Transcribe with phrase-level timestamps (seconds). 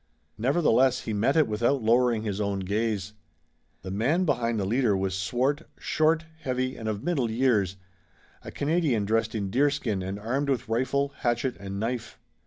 [0.39, 3.13] Nevertheless he met it without lowering his own gaze.
[3.83, 7.75] The man behind the leader was swart, short, heavy and of middle years,
[8.41, 12.17] a Canadian dressed in deerskin and armed with rifle, hatchet and knife.